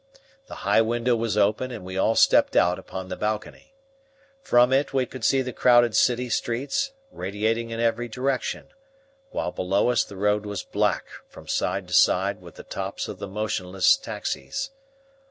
The 0.47 0.55
high 0.65 0.81
window 0.81 1.15
was 1.15 1.37
open 1.37 1.69
and 1.69 1.85
we 1.85 1.95
all 1.95 2.15
stepped 2.15 2.55
out 2.55 2.79
upon 2.79 3.07
the 3.09 3.15
balcony. 3.15 3.75
From 4.41 4.73
it 4.73 4.93
we 4.95 5.05
could 5.05 5.23
see 5.23 5.43
the 5.43 5.53
crowded 5.53 5.95
city 5.95 6.27
streets 6.27 6.93
radiating 7.11 7.69
in 7.69 7.79
every 7.79 8.07
direction, 8.07 8.69
while 9.29 9.51
below 9.51 9.91
us 9.91 10.03
the 10.03 10.17
road 10.17 10.43
was 10.43 10.63
black 10.63 11.05
from 11.27 11.47
side 11.47 11.87
to 11.87 11.93
side 11.93 12.41
with 12.41 12.55
the 12.55 12.63
tops 12.63 13.07
of 13.07 13.19
the 13.19 13.27
motionless 13.27 13.95
taxis. 13.95 14.71